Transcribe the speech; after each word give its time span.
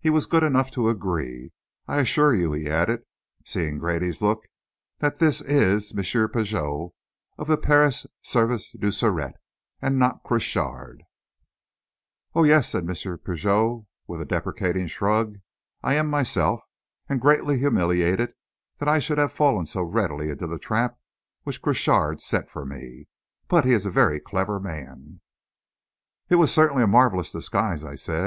He 0.00 0.10
was 0.10 0.26
good 0.26 0.42
enough 0.42 0.70
to 0.72 0.90
agree. 0.90 1.50
I 1.88 2.00
assure 2.00 2.34
you," 2.34 2.52
he 2.52 2.68
added, 2.68 3.04
seeing 3.46 3.78
Grady's 3.78 4.20
look, 4.20 4.44
"that 4.98 5.18
this 5.18 5.40
is 5.40 5.92
M. 5.96 6.28
Pigot, 6.28 6.90
of 7.38 7.46
the 7.46 7.56
Paris 7.56 8.06
Service 8.20 8.70
du 8.78 8.88
Sûreté, 8.88 9.32
and 9.80 9.98
not 9.98 10.22
Crochard." 10.24 11.04
"Oh, 12.34 12.44
yes," 12.44 12.68
said 12.68 12.82
M. 12.86 12.94
Pigot, 13.24 13.84
with 14.06 14.20
a 14.20 14.26
deprecating 14.26 14.88
shrug. 14.88 15.38
"I 15.82 15.94
am 15.94 16.08
myself 16.08 16.60
and 17.08 17.18
greatly 17.18 17.58
humiliated 17.58 18.34
that 18.76 18.90
I 18.90 18.98
should 18.98 19.16
have 19.16 19.32
fallen 19.32 19.64
so 19.64 19.80
readily 19.82 20.28
into 20.28 20.46
the 20.46 20.58
trap 20.58 20.98
which 21.44 21.62
Crochard 21.62 22.20
set 22.20 22.50
for 22.50 22.66
me. 22.66 23.06
But 23.48 23.64
he 23.64 23.72
is 23.72 23.86
a 23.86 23.90
very 23.90 24.20
clever 24.20 24.60
man." 24.60 25.22
"It 26.28 26.34
was 26.34 26.52
certainly 26.52 26.82
a 26.84 26.86
marvellous 26.86 27.32
disguise," 27.32 27.82
I 27.82 27.94
said. 27.94 28.20